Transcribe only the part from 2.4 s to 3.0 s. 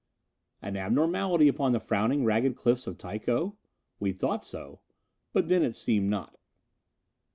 cliffs of